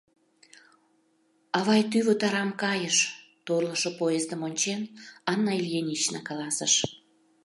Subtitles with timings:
[1.57, 2.97] —Авай тӱвыт арам кайыш,—
[3.45, 4.81] торлышо поездым ончен,
[5.31, 6.73] Анна Ильинична каласыш.